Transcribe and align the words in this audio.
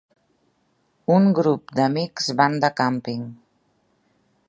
Un 1.17 1.27
grup 1.41 1.75
d'amics 1.81 2.33
van 2.41 2.59
de 2.65 2.75
càmping. 2.83 3.31